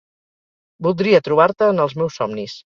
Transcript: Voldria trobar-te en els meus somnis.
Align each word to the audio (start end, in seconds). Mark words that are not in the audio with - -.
Voldria 0.87 1.21
trobar-te 1.29 1.71
en 1.77 1.87
els 1.87 1.97
meus 2.03 2.21
somnis. 2.23 2.61